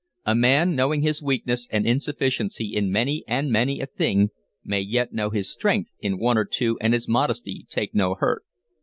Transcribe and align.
A 0.25 0.33
man, 0.33 0.75
knowing 0.75 1.03
his 1.03 1.21
weakness 1.21 1.67
and 1.69 1.85
insufficiency 1.85 2.73
in 2.75 2.91
many 2.91 3.23
and 3.27 3.51
many 3.51 3.79
a 3.81 3.85
thing, 3.85 4.31
may 4.63 4.79
yet 4.81 5.13
know 5.13 5.29
his 5.29 5.47
strength 5.51 5.93
in 5.99 6.17
one 6.17 6.39
or 6.39 6.45
two 6.45 6.75
and 6.81 6.91
his 6.95 7.07
modesty 7.07 7.67
take 7.69 7.93
no 7.93 8.15
hurt. 8.15 8.43